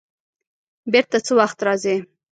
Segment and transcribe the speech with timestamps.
[0.91, 1.95] بېرته څه وخت راځې؟